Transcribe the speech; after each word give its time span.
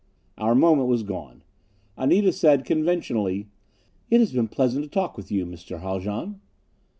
Our 0.39 0.55
moment 0.55 0.87
was 0.89 1.03
gone. 1.03 1.43
Anita 1.95 2.31
said 2.31 2.65
conventionally, 2.65 3.49
"It 4.09 4.19
has 4.19 4.33
been 4.33 4.47
pleasant 4.47 4.83
to 4.85 4.89
talk 4.89 5.15
with 5.15 5.31
you, 5.31 5.45
Mr. 5.45 5.79
Haljan." 5.81 6.41